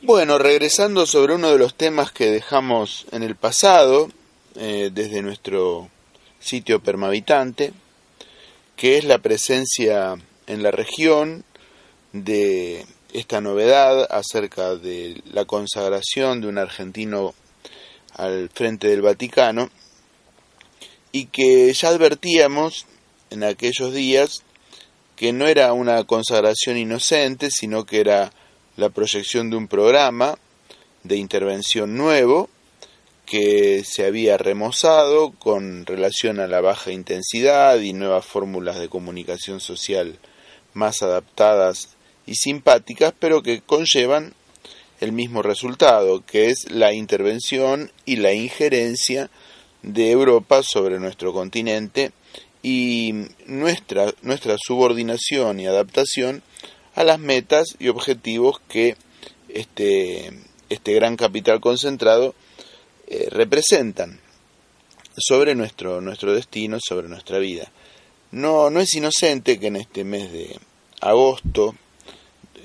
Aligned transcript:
bueno, 0.00 0.38
regresando 0.38 1.06
sobre 1.06 1.34
uno 1.34 1.50
de 1.50 1.58
los 1.58 1.74
temas 1.74 2.12
que 2.12 2.30
dejamos 2.30 3.06
en 3.10 3.24
el 3.24 3.34
pasado, 3.34 4.08
eh, 4.54 4.90
desde 4.92 5.22
nuestro 5.22 5.90
sitio 6.38 6.80
permavitante, 6.80 7.72
que 8.76 8.96
es 8.96 9.04
la 9.04 9.18
presencia 9.18 10.14
en 10.46 10.62
la 10.62 10.70
región 10.70 11.44
de 12.12 12.86
esta 13.12 13.40
novedad 13.40 14.06
acerca 14.10 14.76
de 14.76 15.20
la 15.32 15.46
consagración 15.46 16.40
de 16.40 16.46
un 16.46 16.58
argentino 16.58 17.34
al 18.14 18.50
frente 18.50 18.86
del 18.86 19.02
Vaticano 19.02 19.68
y 21.10 21.26
que 21.26 21.72
ya 21.72 21.88
advertíamos 21.88 22.86
en 23.30 23.42
aquellos 23.42 23.92
días 23.92 24.44
que 25.18 25.32
no 25.32 25.48
era 25.48 25.72
una 25.72 26.04
consagración 26.04 26.76
inocente, 26.76 27.50
sino 27.50 27.84
que 27.84 27.98
era 27.98 28.30
la 28.76 28.88
proyección 28.88 29.50
de 29.50 29.56
un 29.56 29.66
programa 29.66 30.38
de 31.02 31.16
intervención 31.16 31.96
nuevo 31.96 32.48
que 33.26 33.82
se 33.84 34.06
había 34.06 34.38
remozado 34.38 35.32
con 35.32 35.86
relación 35.86 36.38
a 36.38 36.46
la 36.46 36.60
baja 36.60 36.92
intensidad 36.92 37.80
y 37.80 37.94
nuevas 37.94 38.26
fórmulas 38.26 38.78
de 38.78 38.88
comunicación 38.88 39.58
social 39.58 40.20
más 40.72 41.02
adaptadas 41.02 41.96
y 42.24 42.36
simpáticas, 42.36 43.12
pero 43.18 43.42
que 43.42 43.60
conllevan 43.60 44.34
el 45.00 45.10
mismo 45.10 45.42
resultado, 45.42 46.24
que 46.24 46.46
es 46.46 46.70
la 46.70 46.94
intervención 46.94 47.90
y 48.04 48.16
la 48.16 48.34
injerencia 48.34 49.30
de 49.82 50.12
Europa 50.12 50.62
sobre 50.62 51.00
nuestro 51.00 51.32
continente 51.32 52.12
y 52.70 53.14
nuestra, 53.46 54.12
nuestra 54.20 54.56
subordinación 54.58 55.58
y 55.58 55.66
adaptación 55.66 56.42
a 56.94 57.02
las 57.02 57.18
metas 57.18 57.68
y 57.78 57.88
objetivos 57.88 58.60
que 58.68 58.94
este, 59.48 60.30
este 60.68 60.92
gran 60.92 61.16
capital 61.16 61.62
concentrado 61.62 62.34
eh, 63.06 63.28
representan 63.30 64.20
sobre 65.16 65.54
nuestro, 65.54 66.02
nuestro 66.02 66.34
destino, 66.34 66.76
sobre 66.86 67.08
nuestra 67.08 67.38
vida. 67.38 67.72
No, 68.32 68.68
no 68.68 68.80
es 68.80 68.94
inocente 68.94 69.58
que 69.58 69.68
en 69.68 69.76
este 69.76 70.04
mes 70.04 70.30
de 70.30 70.54
agosto, 71.00 71.74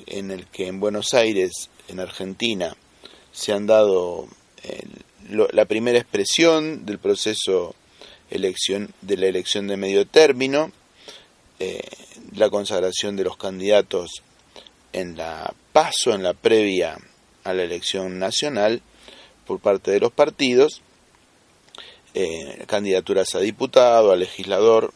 en 0.08 0.32
el 0.32 0.48
que 0.48 0.68
en 0.68 0.82
Buenos 0.82 1.14
Aires, 1.14 1.70
en 1.88 2.02
Argentina, 2.02 2.76
se 3.32 3.54
han 3.54 3.68
dado 3.68 4.28
eh, 4.64 4.86
la 5.30 5.64
primera 5.64 5.98
expresión 5.98 6.86
del 6.86 7.00
proceso 7.00 7.74
elección, 8.30 8.94
de 9.02 9.18
la 9.18 9.28
elección 9.28 9.68
de 9.68 9.78
medio 9.78 10.06
término, 10.06 10.72
eh, 11.60 11.82
la 12.36 12.50
consagración 12.50 13.16
de 13.16 13.24
los 13.24 13.38
candidatos 13.38 14.24
en 14.92 15.16
la 15.16 15.54
paso, 15.72 16.14
en 16.14 16.24
la 16.24 16.34
previa 16.34 16.98
a 17.44 17.54
la 17.54 17.64
elección 17.64 18.20
nacional 18.20 18.82
por 19.46 19.60
parte 19.60 19.92
de 19.92 20.00
los 20.00 20.12
partidos, 20.12 20.82
eh, 22.14 22.64
candidaturas 22.68 23.34
a 23.36 23.40
diputado, 23.40 24.12
a 24.12 24.16
legislador 24.16 24.94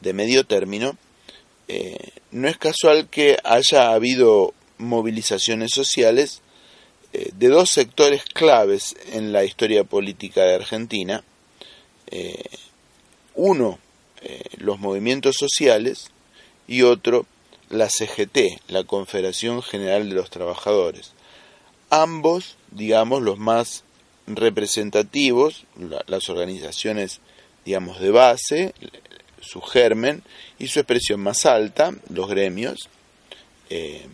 de 0.00 0.12
medio 0.12 0.44
término, 0.44 0.96
eh, 1.68 1.96
no 2.30 2.48
es 2.48 2.58
casual 2.58 3.08
que 3.08 3.38
haya 3.44 3.92
habido 3.92 4.54
movilizaciones 4.78 5.70
sociales 5.72 6.42
de 7.12 7.48
dos 7.48 7.70
sectores 7.70 8.22
claves 8.24 8.94
en 9.12 9.32
la 9.32 9.42
historia 9.42 9.82
política 9.82 10.42
de 10.42 10.54
Argentina, 10.54 11.24
uno, 13.34 13.78
eh, 14.22 14.42
los 14.58 14.78
movimientos 14.78 15.36
sociales 15.38 16.10
y 16.68 16.82
otro, 16.82 17.26
la 17.70 17.88
CGT, 17.88 18.60
la 18.68 18.84
Confederación 18.84 19.62
General 19.62 20.08
de 20.08 20.14
los 20.14 20.28
Trabajadores. 20.28 21.12
Ambos, 21.88 22.56
digamos, 22.70 23.22
los 23.22 23.38
más 23.38 23.84
representativos, 24.26 25.64
las 26.06 26.28
organizaciones, 26.28 27.20
digamos, 27.64 27.98
de 27.98 28.10
base, 28.10 28.74
su 29.40 29.62
germen 29.62 30.22
y 30.58 30.68
su 30.68 30.80
expresión 30.80 31.20
más 31.20 31.46
alta, 31.46 31.92
los 32.10 32.28
gremios 32.28 32.88
eh, 33.70 34.06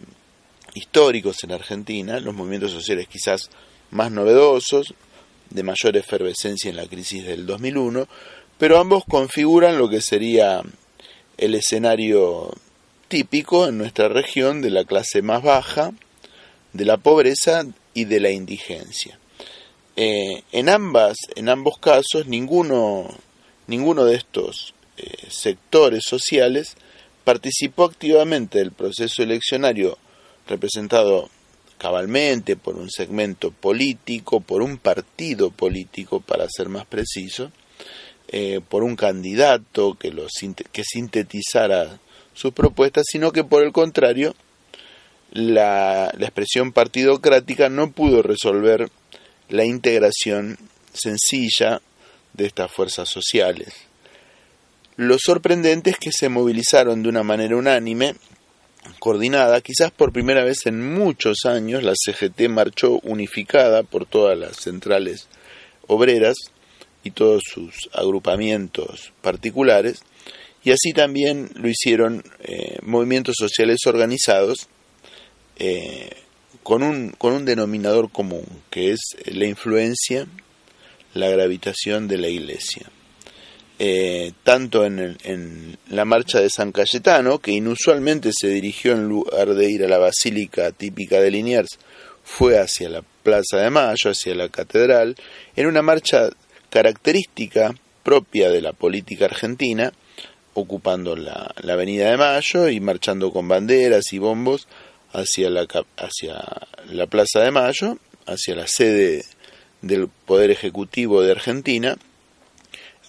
históricos 0.75 1.43
en 1.43 1.53
Argentina, 1.53 2.21
los 2.21 2.35
movimientos 2.35 2.71
sociales 2.71 3.09
quizás 3.09 3.51
más 3.91 4.13
novedosos, 4.13 4.95
de 5.51 5.63
mayor 5.63 5.97
efervescencia 5.97 6.69
en 6.69 6.77
la 6.77 6.87
crisis 6.87 7.25
del 7.25 7.47
2001, 7.47 8.09
pero 8.59 8.79
ambos 8.79 9.05
configuran 9.09 9.79
lo 9.79 9.89
que 9.89 10.01
sería 10.01 10.63
el 11.37 11.55
escenario 11.55 12.53
típico 13.09 13.69
en 13.69 13.79
nuestra 13.79 14.09
región 14.09 14.63
de 14.63 14.71
la 14.71 14.85
clase 14.85 15.23
más 15.23 15.43
baja, 15.43 15.93
de 16.73 16.85
la 16.85 16.97
pobreza 16.97 17.65
y 17.95 18.05
de 18.05 18.21
la 18.21 18.31
indigencia. 18.31 19.19
Eh, 19.97 20.43
en, 20.53 20.69
ambas, 20.69 21.17
en 21.37 21.49
ambos 21.49 21.79
casos, 21.79 22.27
ninguno, 22.27 23.09
ninguno 23.67 24.05
de 24.05 24.17
estos 24.17 24.75
eh, 24.99 25.11
sectores 25.29 26.05
sociales 26.05 26.77
participó 27.25 27.85
activamente 27.85 28.59
del 28.59 28.73
proceso 28.73 29.23
eleccionario 29.23 29.99
representado 30.47 31.31
cabalmente 31.79 32.57
por 32.57 32.77
un 32.77 32.91
segmento 32.91 33.51
político, 33.51 34.41
por 34.41 34.63
un 34.63 34.79
partido 34.79 35.51
político, 35.51 36.21
para 36.21 36.47
ser 36.49 36.69
más 36.69 36.87
preciso, 36.87 37.53
eh, 38.29 38.61
por 38.67 38.83
un 38.83 38.97
candidato 38.97 39.95
que, 39.99 40.11
lo, 40.11 40.27
que 40.73 40.85
sintetizara 40.85 42.01
sus 42.35 42.53
propuestas, 42.53 43.05
sino 43.11 43.33
que 43.33 43.45
por 43.45 43.63
el 43.63 43.73
contrario, 43.73 44.35
la, 45.33 46.13
la 46.17 46.27
expresión 46.27 46.73
partidocrática 46.73 47.69
no 47.69 47.93
pudo 47.93 48.23
resolver 48.23 48.91
la 49.49 49.65
integración 49.65 50.59
sencilla 50.93 51.81
de 52.33 52.47
estas 52.47 52.71
fuerzas 52.71 53.09
sociales. 53.09 53.75
Lo 54.97 55.19
sorprendente 55.19 55.91
es 55.91 55.99
que 55.99 56.11
se 56.11 56.29
movilizaron 56.29 57.03
de 57.03 57.11
una 57.11 57.23
manera 57.23 57.57
unánime, 57.57 58.15
coordinada, 58.99 59.61
quizás 59.61 59.91
por 59.91 60.13
primera 60.13 60.45
vez 60.45 60.67
en 60.67 60.95
muchos 60.95 61.45
años 61.45 61.83
la 61.83 61.95
CGT 61.95 62.49
marchó 62.49 63.01
unificada 63.03 63.83
por 63.83 64.07
todas 64.07 64.39
las 64.39 64.57
centrales 64.57 65.29
obreras, 65.87 66.37
y 67.07 67.13
todos 67.13 67.43
sus 67.45 67.89
agrupamientos 67.93 69.13
particulares, 69.23 70.01
y 70.65 70.73
así 70.73 70.93
también 70.93 71.51
lo 71.55 71.69
hicieron 71.69 72.25
eh, 72.41 72.79
movimientos 72.83 73.37
sociales 73.39 73.79
organizados 73.87 74.69
eh, 75.57 76.11
con, 76.65 76.83
un, 76.83 77.11
con 77.11 77.33
un 77.33 77.45
denominador 77.45 78.11
común, 78.11 78.45
que 78.71 78.91
es 78.91 78.99
la 79.27 79.47
influencia, 79.47 80.27
la 81.15 81.29
gravitación 81.29 82.09
de 82.09 82.19
la 82.19 82.29
Iglesia. 82.29 82.91
Eh, 83.79 84.33
tanto 84.43 84.87
en, 84.87 85.19
en, 85.23 85.77
la 85.91 86.07
marcha 86.07 86.41
de 86.41 86.49
San 86.49 86.73
Cayetano, 86.73 87.39
que 87.41 87.53
inusualmente 87.53 88.31
se 88.33 88.49
dirigió 88.49 88.93
en 88.93 89.07
lugar 89.07 89.55
de 89.55 89.71
ir 89.71 89.85
a 89.85 89.89
la 89.89 89.99
basílica 89.99 90.73
típica 90.73 91.21
de 91.21 91.31
Liniers, 91.31 91.79
fue 92.25 92.59
hacia 92.59 92.89
la 92.89 93.03
Plaza 93.23 93.59
de 93.59 93.71
Mayo, 93.71 94.11
hacia 94.11 94.35
la 94.35 94.49
catedral, 94.49 95.15
en 95.55 95.67
una 95.67 95.83
marcha 95.83 96.31
característica 96.71 97.75
propia 98.03 98.51
de 98.51 98.63
la 98.63 98.73
política 98.73 99.27
argentina, 99.27 99.93
ocupando 100.55 101.15
la, 101.15 101.55
Avenida 101.69 102.11
de 102.11 102.17
Mayo 102.17 102.69
y 102.69 102.81
marchando 102.81 103.31
con 103.31 103.47
banderas 103.47 104.13
y 104.13 104.19
bombos 104.19 104.69
hacia 105.13 105.51
la, 105.51 105.67
hacia 105.97 106.45
la 106.89 107.07
Plaza 107.07 107.41
de 107.41 107.51
Mayo, 107.51 107.99
hacia 108.27 108.55
la 108.55 108.67
sede 108.67 109.25
del 109.83 110.09
Poder 110.09 110.51
Ejecutivo 110.51 111.23
de 111.23 111.33
Argentina, 111.33 111.97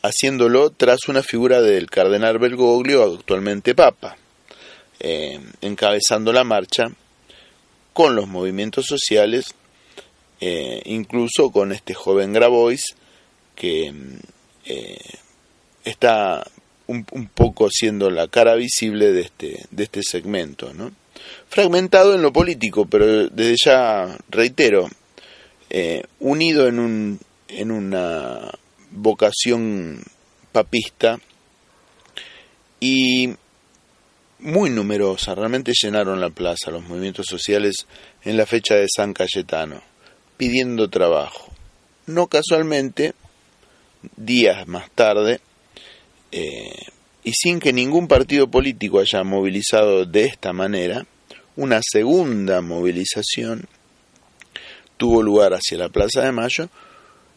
haciéndolo 0.08 0.70
tras 0.72 1.08
una 1.08 1.22
figura 1.22 1.62
del 1.62 1.90
cardenal 1.90 2.40
Bergoglio, 2.40 3.04
actualmente 3.04 3.76
Papa, 3.76 4.18
eh, 5.00 5.40
encabezando 5.62 6.32
la 6.32 6.44
marcha 6.44 6.86
con 7.94 8.16
los 8.16 8.28
movimientos 8.28 8.86
sociales, 8.86 9.54
eh, 10.40 10.82
incluso 10.86 11.50
con 11.50 11.72
este 11.72 11.94
joven 11.94 12.34
Grabois, 12.34 12.96
que 13.56 13.94
eh, 14.66 14.98
está 15.84 16.46
un, 16.88 17.04
poco 17.34 17.70
siendo 17.70 18.10
la 18.10 18.28
cara 18.28 18.56
visible 18.56 19.12
de 19.12 19.22
este, 19.22 19.66
de 19.72 19.84
este 19.84 20.02
segmento. 20.04 20.74
¿no? 20.74 20.92
fragmentado 21.50 22.16
en 22.16 22.22
lo 22.22 22.32
político, 22.32 22.86
pero 22.86 23.28
desde 23.28 23.56
ya 23.66 24.18
reitero, 24.30 24.88
unido 26.20 26.68
en, 26.68 26.80
un, 26.80 27.20
en 27.50 27.72
una 27.72 28.52
vocación 28.98 30.04
papista 30.52 31.20
y 32.80 33.34
muy 34.40 34.70
numerosa, 34.70 35.34
realmente 35.36 35.72
llenaron 35.80 36.22
la 36.22 36.30
plaza 36.30 36.72
los 36.72 36.84
movimientos 36.84 37.26
sociales 37.28 37.88
en 38.24 38.38
la 38.38 38.46
fecha 38.46 38.76
de 38.76 38.88
San 38.94 39.14
Cayetano, 39.14 39.82
pidiendo 40.38 40.90
trabajo. 40.90 41.52
No 42.06 42.28
casualmente, 42.28 43.14
días 44.16 44.68
más 44.68 44.90
tarde, 44.92 45.42
eh, 46.32 46.86
y 47.24 47.34
sin 47.34 47.60
que 47.60 47.74
ningún 47.74 48.08
partido 48.08 48.50
político 48.50 49.00
haya 49.00 49.24
movilizado 49.24 50.06
de 50.06 50.26
esta 50.26 50.54
manera, 50.54 51.06
una 51.56 51.82
segunda 51.84 52.62
movilización 52.62 53.68
tuvo 54.98 55.22
lugar 55.22 55.54
hacia 55.54 55.78
la 55.78 55.90
Plaza 55.90 56.22
de 56.22 56.32
Mayo, 56.32 56.70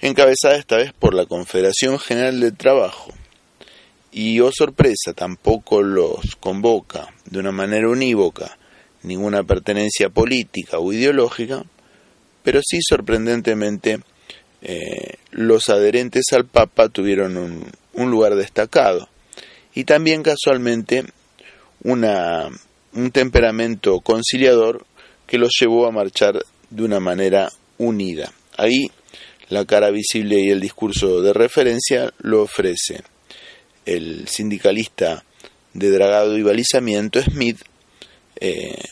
encabezada 0.00 0.56
esta 0.56 0.76
vez 0.76 0.93
por 0.93 1.14
la 1.14 1.26
Confederación 1.26 1.99
General 1.99 2.41
del 2.41 2.56
Trabajo. 2.56 3.12
Y, 4.12 4.41
oh 4.41 4.50
sorpresa, 4.52 5.12
tampoco 5.14 5.82
los 5.82 6.37
convoca 6.41 7.08
de 7.26 7.38
una 7.38 7.52
manera 7.52 7.88
unívoca 7.88 8.58
ninguna 9.02 9.43
pertenencia 9.44 10.11
política 10.11 10.79
o 10.79 10.93
ideológica, 10.93 11.64
pero 12.43 12.61
sí 12.62 12.81
sorprendentemente 12.87 14.00
eh, 14.62 15.14
los 15.31 15.69
adherentes 15.69 16.25
al 16.32 16.46
Papa 16.46 16.88
tuvieron 16.88 17.37
un, 17.37 17.64
un 17.94 18.11
lugar 18.11 18.35
destacado 18.35 19.08
y 19.75 19.85
también 19.85 20.23
casualmente 20.23 21.05
una, 21.82 22.49
un 22.93 23.11
temperamento 23.11 24.00
conciliador 24.00 24.85
que 25.26 25.38
los 25.38 25.53
llevó 25.58 25.87
a 25.87 25.93
marchar 25.93 26.43
de 26.70 26.82
una 26.82 27.00
manera 27.00 27.50
unida. 27.79 28.32
Ahí 28.56 28.91
la 29.50 29.64
cara 29.64 29.91
visible 29.91 30.41
y 30.41 30.50
el 30.50 30.61
discurso 30.61 31.20
de 31.20 31.32
referencia 31.32 32.12
lo 32.19 32.43
ofrece 32.43 33.02
el 33.85 34.29
sindicalista 34.29 35.25
de 35.75 35.91
dragado 35.91 36.38
y 36.38 36.43
balizamiento 36.43 37.20
Smith, 37.20 37.58
eh, 38.41 38.82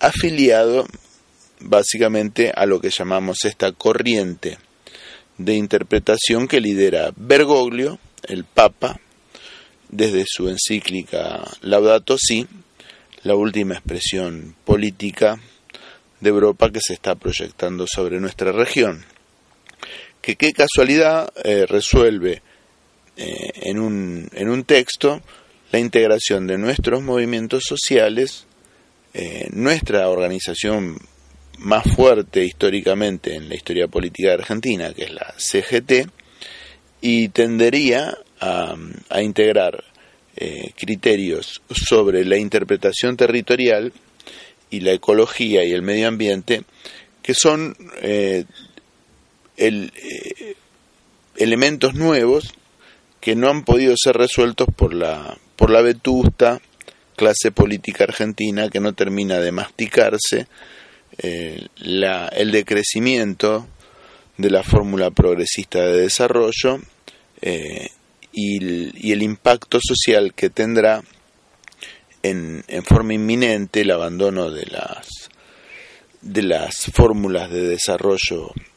afiliado 0.00 0.86
básicamente 1.60 2.52
a 2.54 2.66
lo 2.66 2.80
que 2.80 2.90
llamamos 2.90 3.44
esta 3.44 3.72
corriente 3.72 4.58
de 5.36 5.54
interpretación 5.54 6.48
que 6.48 6.60
lidera 6.60 7.12
Bergoglio, 7.16 7.98
el 8.24 8.44
Papa, 8.44 9.00
desde 9.88 10.24
su 10.26 10.48
encíclica 10.48 11.42
Laudato 11.62 12.16
Si, 12.18 12.46
la 13.22 13.34
última 13.34 13.74
expresión 13.74 14.54
política 14.64 15.40
de 16.20 16.30
Europa 16.30 16.70
que 16.70 16.80
se 16.80 16.94
está 16.94 17.14
proyectando 17.14 17.86
sobre 17.86 18.20
nuestra 18.20 18.52
región. 18.52 19.04
Que 20.20 20.36
qué 20.36 20.52
casualidad 20.52 21.32
eh, 21.44 21.66
resuelve 21.66 22.42
eh, 23.16 23.50
en, 23.62 23.78
un, 23.78 24.28
en 24.32 24.48
un 24.48 24.64
texto 24.64 25.22
la 25.72 25.78
integración 25.78 26.46
de 26.46 26.58
nuestros 26.58 27.02
movimientos 27.02 27.64
sociales, 27.64 28.46
eh, 29.14 29.48
nuestra 29.52 30.08
organización 30.08 30.98
más 31.58 31.84
fuerte 31.94 32.44
históricamente 32.44 33.34
en 33.34 33.48
la 33.48 33.54
historia 33.54 33.88
política 33.88 34.34
Argentina, 34.34 34.92
que 34.94 35.04
es 35.04 35.12
la 35.12 35.34
CGT, 35.36 36.08
y 37.00 37.28
tendería 37.28 38.16
a, 38.40 38.76
a 39.08 39.22
integrar 39.22 39.84
eh, 40.36 40.72
criterios 40.76 41.62
sobre 41.68 42.24
la 42.24 42.36
interpretación 42.36 43.16
territorial 43.16 43.92
y 44.70 44.80
la 44.80 44.92
ecología 44.92 45.64
y 45.64 45.72
el 45.72 45.82
medio 45.82 46.06
ambiente 46.06 46.62
que 47.22 47.34
son 47.34 47.76
eh, 48.02 48.44
el, 49.58 49.92
eh, 49.96 50.54
elementos 51.36 51.94
nuevos 51.94 52.54
que 53.20 53.36
no 53.36 53.50
han 53.50 53.64
podido 53.64 53.94
ser 53.96 54.16
resueltos 54.16 54.68
por 54.74 54.94
la 54.94 55.38
por 55.56 55.70
la 55.70 55.82
vetusta 55.82 56.60
clase 57.16 57.50
política 57.50 58.04
argentina 58.04 58.70
que 58.70 58.80
no 58.80 58.92
termina 58.92 59.38
de 59.38 59.52
masticarse 59.52 60.46
la, 61.78 62.28
el 62.28 62.52
decrecimiento 62.52 63.66
de 64.36 64.50
la 64.50 64.62
fórmula 64.62 65.10
progresista 65.10 65.80
de 65.80 66.02
desarrollo 66.02 66.78
y 68.32 69.12
el, 69.12 69.22
impacto 69.22 69.80
social 69.82 70.32
que 70.34 70.48
tendrá 70.48 71.02
en, 72.22 72.64
en, 72.68 72.84
forma 72.84 73.14
inminente 73.14 73.80
el 73.80 73.90
abandono 73.90 74.50
de 74.50 74.66
las 74.66 75.08
de 76.20 76.42
las 76.42 76.86
fórmulas 76.92 77.50
de 77.50 77.62
desarrollo 77.62 78.52
eh, 78.54 78.67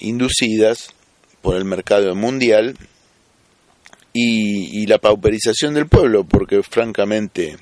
inducidas 0.00 0.94
por 1.42 1.56
el 1.56 1.64
mercado 1.64 2.14
mundial 2.14 2.76
y, 4.12 4.82
y, 4.82 4.86
la 4.86 4.98
pauperización 4.98 5.74
del 5.74 5.88
pueblo, 5.88 6.24
porque 6.24 6.62
francamente 6.62 7.56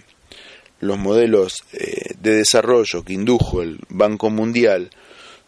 los 0.81 0.99
modelos 0.99 1.65
eh, 1.73 2.15
de 2.21 2.37
desarrollo 2.37 3.03
que 3.05 3.15
indujo 3.15 3.63
el 3.63 3.81
Banco 3.89 4.31
Mundial 4.31 4.91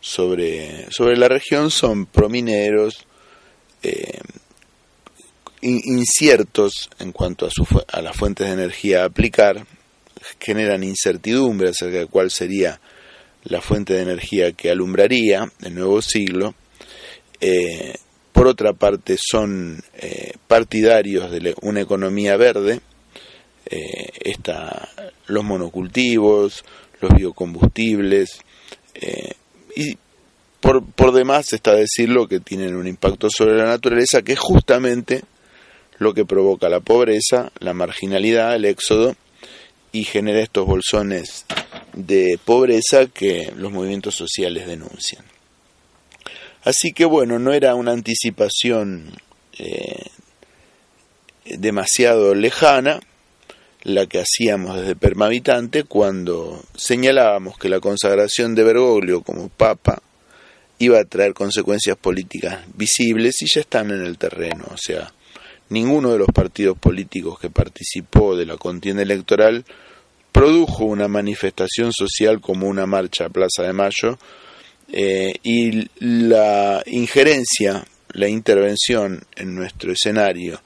sobre, 0.01 0.87
sobre 0.91 1.17
la 1.17 1.29
región 1.29 1.71
son 1.71 2.07
promineros, 2.07 3.07
eh, 3.83 4.21
inciertos 5.63 6.91
en 6.99 7.13
cuanto 7.13 7.47
a, 7.47 7.51
su, 7.51 7.67
a 7.89 8.01
las 8.01 8.17
fuentes 8.17 8.47
de 8.47 8.53
energía 8.53 9.03
a 9.03 9.07
aplicar, 9.07 9.67
generan 10.41 10.85
incertidumbre 10.85 11.71
acerca 11.71 11.99
de 11.99 12.07
cuál 12.07 12.31
sería 12.31 12.81
la 13.45 13.61
fuente 13.61 13.95
de 13.95 14.03
energía 14.03 14.53
que 14.53 14.71
alumbraría 14.71 15.51
el 15.63 15.75
nuevo 15.75 16.03
siglo. 16.03 16.55
Eh, 17.41 17.95
por 18.33 18.47
otra 18.47 18.73
parte, 18.73 19.17
son 19.19 19.83
eh, 19.95 20.33
partidarios 20.47 21.31
de 21.31 21.55
una 21.63 21.81
economía 21.81 22.37
verde, 22.37 22.81
eh, 23.67 24.35
los 25.27 25.45
monocultivos, 25.45 26.65
los 27.01 27.15
biocombustibles, 27.15 28.41
y 29.75 29.99
por, 30.61 30.85
por 30.85 31.13
demás 31.13 31.53
está 31.53 31.75
decirlo 31.75 32.29
que 32.29 32.41
tienen 32.41 32.75
un 32.75 32.87
impacto 32.87 33.29
sobre 33.31 33.57
la 33.57 33.65
naturaleza 33.65 34.23
que 34.23 34.37
justamente 34.37 35.23
lo 35.99 36.15
que 36.15 36.25
provoca 36.25 36.69
la 36.69 36.81
pobreza, 36.81 37.53
la 37.59 37.75
marginalidad, 37.75 38.55
el 38.55 38.65
éxodo 38.65 39.17
y 39.93 40.05
genera 40.05 40.41
estos 40.41 40.67
bolsones 40.67 41.47
de 41.95 42.39
pobreza 42.45 43.07
que 43.07 43.53
los 43.57 43.73
movimientos 43.73 44.15
sociales 44.15 44.67
denuncian. 44.67 45.36
Así 46.67 46.93
que 46.93 47.05
bueno, 47.05 47.39
no 47.39 47.53
era 47.53 47.77
una 47.77 47.93
anticipación 47.93 49.13
eh, 49.57 50.07
demasiado 51.45 52.35
lejana 52.35 52.99
la 53.85 54.07
que 54.07 54.19
hacíamos 54.19 54.75
desde 54.75 54.97
Permavitante 54.97 55.85
cuando 55.85 56.61
señalábamos 56.75 57.57
que 57.57 57.69
la 57.69 57.79
consagración 57.79 58.57
de 58.57 58.65
Bergoglio 58.65 59.23
como 59.23 59.49
papa 59.49 60.03
iba 60.81 60.99
a 60.99 61.05
traer 61.05 61.35
consecuencias 61.35 61.97
políticas 61.97 62.65
visibles 62.75 63.41
y 63.43 63.47
ya 63.47 63.61
están 63.61 63.93
en 63.93 64.05
el 64.05 64.19
terreno, 64.19 64.65
o 64.69 64.77
sea, 64.77 65.13
ninguno 65.69 66.11
de 66.11 66.19
los 66.19 66.29
partidos 66.35 66.77
políticos 66.77 67.39
que 67.39 67.49
participó 67.49 68.35
de 68.35 68.45
la 68.45 68.57
contienda 68.57 69.05
electoral 69.05 69.65
produjo 70.33 70.85
una 70.85 71.07
manifestación 71.07 71.93
social 71.93 72.41
como 72.41 72.67
una 72.67 72.87
marcha 72.87 73.27
a 73.27 73.31
Plaza 73.31 73.63
de 73.63 73.73
Mayo 73.73 74.19
eh, 74.93 75.35
y 75.43 75.89
la 76.01 76.83
injerencia, 76.87 77.85
la 78.13 78.29
intervención 78.29 79.25
en 79.35 79.55
nuestro 79.55 79.93
escenario, 79.93 80.61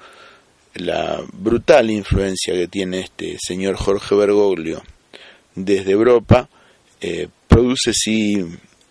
la 0.74 1.22
brutal 1.32 1.90
influencia 1.90 2.54
que 2.54 2.68
tiene 2.68 3.00
este 3.00 3.36
señor 3.40 3.76
Jorge 3.76 4.14
Bergoglio 4.14 4.82
desde 5.54 5.92
Europa, 5.92 6.48
eh, 7.00 7.28
produce 7.48 7.92
sí 7.92 8.44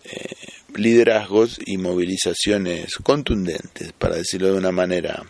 eh, 0.04 0.34
liderazgos 0.74 1.58
y 1.64 1.78
movilizaciones 1.78 2.96
contundentes, 2.96 3.92
para 3.92 4.16
decirlo 4.16 4.52
de 4.52 4.58
una 4.58 4.72
manera 4.72 5.24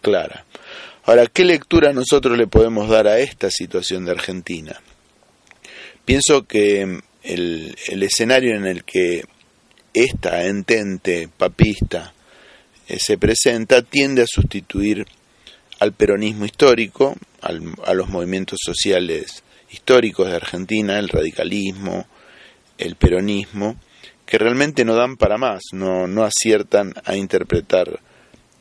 clara. 0.00 0.44
Ahora, 1.04 1.26
¿qué 1.26 1.44
lectura 1.44 1.92
nosotros 1.92 2.38
le 2.38 2.46
podemos 2.46 2.88
dar 2.88 3.06
a 3.06 3.18
esta 3.18 3.50
situación 3.50 4.04
de 4.04 4.12
Argentina? 4.12 4.80
Pienso 6.04 6.46
que 6.46 7.00
el, 7.22 7.76
escenario 8.02 8.54
en 8.56 8.66
el 8.66 8.84
que 8.84 9.24
esta 9.94 10.44
entente 10.44 11.28
papista 11.28 12.12
eh, 12.88 12.98
se 12.98 13.16
presenta 13.16 13.82
tiende 13.82 14.22
a 14.22 14.26
sustituir 14.26 15.06
al 15.78 15.92
peronismo 15.92 16.44
histórico, 16.44 17.16
a 17.40 17.94
los 17.94 18.08
movimientos 18.08 18.58
sociales 18.64 19.42
históricos 19.70 20.28
de 20.28 20.36
Argentina, 20.36 20.98
el 20.98 21.08
radicalismo, 21.08 22.06
el 22.78 22.96
peronismo, 22.96 23.76
que 24.24 24.38
realmente 24.38 24.84
no 24.84 24.94
dan 24.94 25.16
para 25.16 25.36
más, 25.36 25.62
no, 25.72 26.06
no 26.06 26.24
aciertan 26.24 26.94
a 27.04 27.16
interpretar 27.16 28.00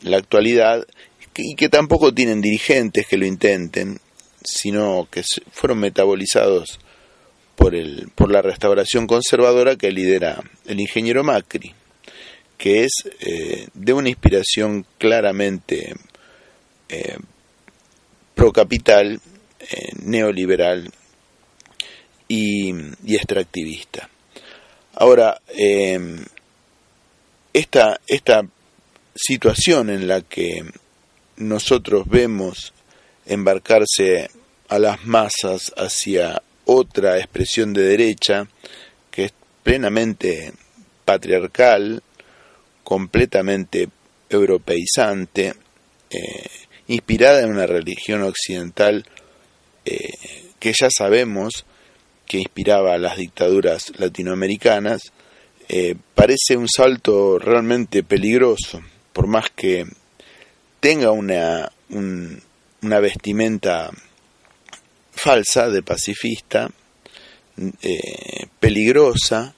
la 0.02 0.18
actualidad 0.18 0.86
y 1.36 1.56
que 1.56 1.70
tampoco 1.70 2.14
tienen 2.14 2.42
dirigentes 2.42 3.08
que 3.08 3.18
lo 3.18 3.26
intenten, 3.26 4.00
sino 4.44 5.08
que 5.10 5.24
fueron 5.52 5.80
metabolizados 5.80 6.80
por, 7.56 7.76
el, 7.76 8.10
por 8.16 8.32
la 8.32 8.42
restauración 8.42 9.08
conservadora 9.08 9.76
que 9.76 9.92
lidera 9.92 10.42
el 10.66 10.80
ingeniero 10.80 11.24
Macri, 11.24 11.74
que 12.58 12.84
es 12.84 12.92
eh, 13.20 13.68
de 13.74 13.94
una 13.94 14.10
inspiración 14.10 14.86
claramente 14.98 15.94
eh, 16.90 17.18
procapital, 18.36 19.20
eh, 19.60 19.90
neoliberal 20.04 20.92
y, 22.28 22.74
extractivista. 23.08 24.10
Ahora, 24.96 25.42
esta, 27.52 28.00
esta 28.08 28.46
situación 29.16 29.90
en 29.90 30.08
la 30.08 30.22
que 30.22 30.64
nosotros 31.38 32.08
vemos 32.08 32.74
embarcarse 33.26 34.30
a 34.70 34.80
las 34.80 35.06
masas 35.06 35.74
hacia 35.78 36.42
otra 36.66 37.18
expresión 37.18 37.74
de 37.74 37.84
derecha 37.84 38.48
que 39.12 39.26
es 39.26 39.34
plenamente 39.64 40.54
patriarcal, 41.06 42.02
completamente 42.84 43.90
europeizante, 44.30 45.54
eh, 46.10 46.50
inspirada 46.88 47.42
en 47.42 47.52
una 47.52 47.66
religión 47.66 48.24
occidental 48.24 49.06
eh, 49.86 50.12
que 50.60 50.74
ya 50.80 50.90
sabemos 50.90 51.66
que 52.26 52.38
inspiraba 52.38 52.94
a 52.94 52.98
las 52.98 53.18
dictaduras 53.18 53.92
latinoamericanas, 53.98 55.12
eh, 55.70 55.96
parece 56.16 56.58
un 56.58 56.68
salto 56.68 57.38
realmente 57.40 58.04
peligroso, 58.04 58.82
por 59.12 59.28
más 59.28 59.50
que 59.50 59.86
tenga 60.80 61.12
una, 61.12 61.72
una 61.90 63.00
vestimenta 63.00 63.92
falsa 65.24 65.70
de 65.70 65.82
pacifista, 65.82 66.70
eh, 67.82 68.48
peligrosa, 68.60 69.56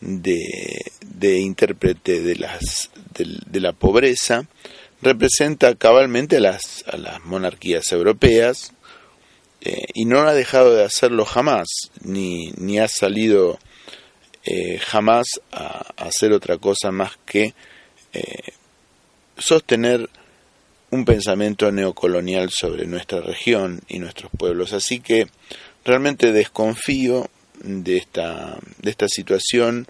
de, 0.00 1.40
intérprete 1.40 2.20
de, 2.20 2.36
las, 2.36 2.90
de, 3.16 3.60
la 3.60 3.72
pobreza, 3.72 4.46
representa 5.02 5.74
cabalmente 5.74 6.36
a 6.36 6.40
las, 6.40 6.84
a 6.86 6.96
las 6.96 7.24
monarquías 7.24 7.90
europeas 7.90 8.72
eh, 9.62 9.86
y 9.94 10.04
no 10.04 10.20
ha 10.20 10.32
dejado 10.32 10.76
de 10.76 10.84
hacerlo 10.84 11.24
jamás, 11.24 11.66
ni, 12.04 12.52
ni 12.52 12.78
ha 12.78 12.86
salido 12.86 13.58
eh, 14.44 14.78
jamás 14.78 15.26
a, 15.50 15.86
hacer 15.96 16.32
otra 16.32 16.56
cosa 16.58 16.92
más 16.92 17.18
que 17.26 17.52
sostener 19.38 20.08
un 20.90 21.04
pensamiento 21.04 21.70
neocolonial 21.70 22.50
sobre 22.50 22.86
nuestra 22.86 23.20
región 23.20 23.80
y 23.88 23.98
nuestros 23.98 24.30
pueblos. 24.36 24.72
Así 24.72 25.00
que 25.00 25.26
realmente 25.84 26.32
desconfío 26.32 27.28
de 27.62 27.96
esta, 27.98 28.58
de 28.78 28.90
esta 28.90 29.06
situación, 29.08 29.86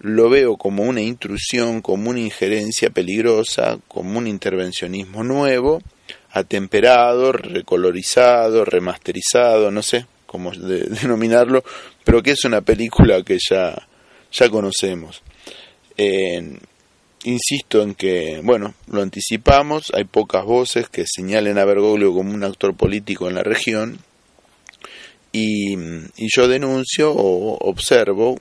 lo 0.00 0.30
veo 0.30 0.56
como 0.56 0.84
una 0.84 1.00
intrusión, 1.00 1.80
como 1.82 2.10
una 2.10 2.20
injerencia 2.20 2.90
peligrosa, 2.90 3.78
como 3.88 4.18
un 4.18 4.26
intervencionismo 4.26 5.24
nuevo, 5.24 5.82
atemperado, 6.30 7.32
recolorizado, 7.32 8.64
remasterizado, 8.64 9.70
no 9.70 9.82
sé 9.82 10.06
cómo 10.26 10.52
denominarlo, 10.54 11.64
pero 12.04 12.22
que 12.22 12.32
es 12.32 12.44
una 12.44 12.60
película 12.60 13.22
que 13.22 13.38
ya, 13.50 13.88
ya 14.30 14.48
conocemos 14.48 15.22
insisto 17.24 17.82
en 17.82 17.94
que, 17.94 18.40
bueno, 18.42 18.74
lo 18.86 19.02
anticipamos, 19.02 19.92
hay 19.94 20.04
pocas 20.04 20.44
voces 20.44 20.88
que 20.88 21.04
señalen 21.06 21.58
a 21.58 21.64
Bergoglio 21.64 22.14
como 22.14 22.32
un 22.32 22.44
actor 22.44 22.74
político 22.76 23.28
en 23.28 23.34
la 23.34 23.42
región, 23.42 23.98
y, 25.32 25.76
yo 26.16 26.48
denuncio 26.48 27.12
o 27.12 27.58
observo, 27.68 28.38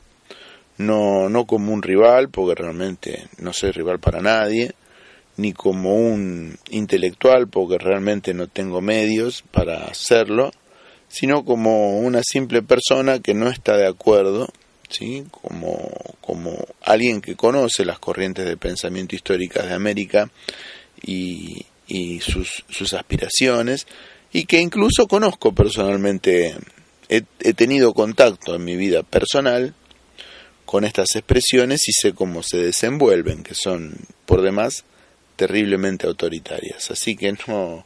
no, 0.77 1.29
no 1.29 1.45
como 1.45 1.73
un 1.73 1.81
rival, 1.81 2.29
porque 2.29 2.61
realmente 2.61 3.27
no 3.39 3.51
soy 3.53 3.71
rival 3.71 3.99
para 3.99 4.21
nadie, 4.21 4.73
ni 5.35 5.53
como 5.53 5.95
un 5.95 6.57
intelectual, 6.69 7.47
porque 7.47 7.77
realmente 7.77 8.33
no 8.33 8.47
tengo 8.47 8.81
medios 8.81 9.43
para 9.51 9.85
hacerlo, 9.85 10.51
sino 11.09 11.45
como 11.45 11.99
una 11.99 12.21
simple 12.23 12.61
persona 12.61 13.19
que 13.19 13.33
no 13.33 13.49
está 13.49 13.77
de 13.77 13.87
acuerdo 13.87 14.47
¿sí? 14.89 15.25
como, 15.31 15.89
como 16.21 16.55
alguien 16.81 17.21
que 17.21 17.35
conoce 17.35 17.85
las 17.85 17.99
corrientes 17.99 18.45
de 18.45 18.57
pensamiento 18.57 19.15
históricas 19.15 19.67
de 19.67 19.73
América 19.73 20.29
y, 21.01 21.65
y 21.87 22.19
sus, 22.19 22.63
sus 22.69 22.93
aspiraciones, 22.93 23.87
y 24.31 24.45
que 24.45 24.59
incluso 24.59 25.07
conozco 25.07 25.53
personalmente, 25.53 26.55
he, 27.09 27.21
tenido 27.53 27.93
contacto 27.93 28.55
en 28.55 28.65
mi 28.65 28.75
vida 28.75 29.03
personal 29.03 29.73
con 30.65 30.83
estas 30.83 31.15
expresiones 31.15 31.87
y 31.87 31.93
sé 31.93 32.13
cómo 32.13 32.43
se 32.43 32.57
desenvuelven, 32.57 33.43
que 33.43 33.55
son 33.55 33.95
por 34.25 34.41
demás 34.41 34.83
terriblemente 35.37 36.07
autoritarias. 36.07 36.91
Así 36.91 37.15
que 37.15 37.33
no, 37.47 37.85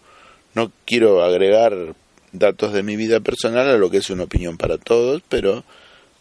no 0.56 0.72
quiero 0.86 1.24
agregar 1.24 1.96
datos 2.32 2.74
de 2.74 2.82
mi 2.82 2.96
vida 2.96 3.20
personal 3.20 3.70
a 3.70 3.78
lo 3.78 3.92
que 3.92 3.98
es 3.98 4.10
una 4.10 4.24
opinión 4.24 4.58
para 4.58 4.78
todos, 4.78 5.22
pero 5.30 5.64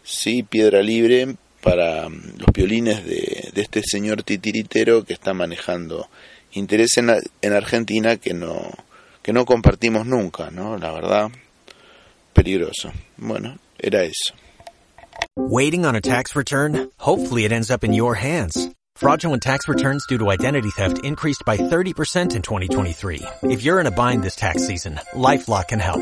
sí 0.03 0.43
piedra 0.43 0.81
libre 0.81 1.35
para 1.61 2.09
mm, 2.09 2.37
los 2.37 2.47
violines 2.53 3.05
de, 3.05 3.49
de 3.53 3.61
este 3.61 3.81
señor 3.83 4.23
titiritero 4.23 5.03
que 5.03 5.13
está 5.13 5.33
manejando 5.33 6.09
interés 6.53 6.97
en, 6.97 7.11
en 7.41 7.53
Argentina 7.53 8.17
que 8.17 8.33
no 8.33 8.71
que 9.21 9.33
no 9.33 9.45
compartimos 9.45 10.05
nunca, 10.05 10.49
¿no? 10.49 10.77
La 10.77 10.91
verdad, 10.91 11.29
peligroso. 12.33 12.91
Bueno, 13.17 13.57
era 13.77 14.03
eso. 14.03 14.33
Waiting 15.37 15.85
on 15.85 15.95
a 15.95 16.01
tax 16.01 16.35
return? 16.35 16.89
Hopefully 16.97 17.45
it 17.45 17.51
ends 17.51 17.69
up 17.69 17.83
in 17.83 17.93
your 17.93 18.15
hands. 18.15 18.69
Fraudulent 18.95 19.41
tax 19.41 19.67
returns 19.67 20.05
due 20.07 20.17
to 20.17 20.29
identity 20.29 20.69
theft 20.71 21.03
increased 21.03 21.43
by 21.45 21.57
30% 21.57 22.35
in 22.35 22.41
2023. 22.41 23.21
If 23.43 23.63
you're 23.63 23.79
in 23.79 23.87
a 23.87 23.91
bind 23.91 24.23
this 24.23 24.35
tax 24.35 24.65
season, 24.65 24.99
LifeLock 25.13 25.69
can 25.69 25.79
help. 25.79 26.01